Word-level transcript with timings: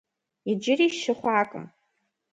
Иджыри 0.51 0.87
щы 1.01 1.13
хъуакъым. 1.19 1.65